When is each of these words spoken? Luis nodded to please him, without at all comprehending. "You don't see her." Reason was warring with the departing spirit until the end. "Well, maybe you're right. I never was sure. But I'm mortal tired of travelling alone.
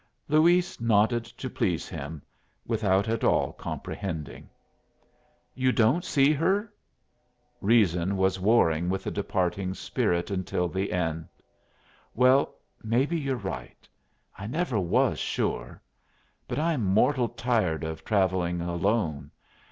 Luis 0.27 0.79
nodded 0.81 1.25
to 1.25 1.47
please 1.47 1.87
him, 1.87 2.23
without 2.65 3.07
at 3.07 3.23
all 3.23 3.53
comprehending. 3.53 4.49
"You 5.53 5.71
don't 5.71 6.03
see 6.03 6.33
her." 6.33 6.73
Reason 7.61 8.17
was 8.17 8.39
warring 8.39 8.89
with 8.89 9.03
the 9.03 9.11
departing 9.11 9.75
spirit 9.75 10.31
until 10.31 10.67
the 10.67 10.91
end. 10.91 11.27
"Well, 12.15 12.55
maybe 12.81 13.15
you're 13.15 13.35
right. 13.35 13.87
I 14.35 14.47
never 14.47 14.79
was 14.79 15.19
sure. 15.19 15.79
But 16.47 16.57
I'm 16.57 16.83
mortal 16.83 17.29
tired 17.29 17.83
of 17.83 18.03
travelling 18.03 18.59
alone. 18.59 19.29